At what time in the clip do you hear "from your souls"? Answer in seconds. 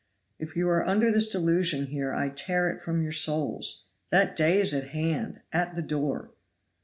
2.81-3.89